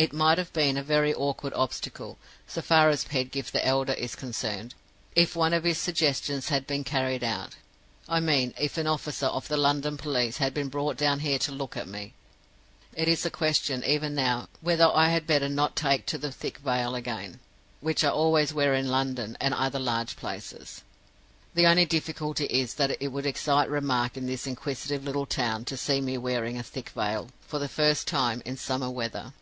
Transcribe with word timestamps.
"It 0.00 0.12
might 0.12 0.38
have 0.38 0.52
been 0.52 0.76
a 0.76 0.82
very 0.84 1.12
awkward 1.12 1.52
obstacle, 1.54 2.18
so 2.46 2.62
far 2.62 2.88
as 2.88 3.02
Pedgift 3.02 3.52
the 3.52 3.66
elder 3.66 3.94
is 3.94 4.14
concerned, 4.14 4.76
if 5.16 5.34
one 5.34 5.52
of 5.52 5.64
his 5.64 5.76
suggestions 5.76 6.50
had 6.50 6.68
been 6.68 6.84
carried 6.84 7.24
out; 7.24 7.56
I 8.08 8.20
mean, 8.20 8.54
if 8.56 8.78
an 8.78 8.86
officer 8.86 9.26
of 9.26 9.48
the 9.48 9.56
London 9.56 9.96
police 9.96 10.36
had 10.36 10.54
been 10.54 10.68
brought 10.68 10.96
down 10.96 11.18
here 11.18 11.40
to 11.40 11.50
look 11.50 11.76
at 11.76 11.88
me. 11.88 12.14
It 12.94 13.08
is 13.08 13.26
a 13.26 13.28
question, 13.30 13.82
even 13.82 14.14
now, 14.14 14.46
whether 14.60 14.86
I 14.88 15.08
had 15.08 15.26
better 15.26 15.48
not 15.48 15.74
take 15.74 16.06
to 16.06 16.16
the 16.16 16.30
thick 16.30 16.58
veil 16.58 16.94
again, 16.94 17.40
which 17.80 18.04
I 18.04 18.08
always 18.10 18.54
wear 18.54 18.74
in 18.74 18.86
London 18.92 19.36
and 19.40 19.52
other 19.52 19.80
large 19.80 20.14
places. 20.14 20.84
The 21.54 21.66
only 21.66 21.86
difficulty 21.86 22.44
is 22.46 22.74
that 22.74 22.96
it 23.02 23.08
would 23.08 23.26
excite 23.26 23.68
remark 23.68 24.16
in 24.16 24.26
this 24.26 24.46
inquisitive 24.46 25.02
little 25.02 25.26
town 25.26 25.64
to 25.64 25.76
see 25.76 26.00
me 26.00 26.16
wearing 26.16 26.56
a 26.56 26.62
thick 26.62 26.90
veil, 26.90 27.30
for 27.48 27.58
the 27.58 27.68
first 27.68 28.06
time, 28.06 28.42
in 28.44 28.54
the 28.54 28.60
summer 28.60 28.88
weather. 28.88 29.32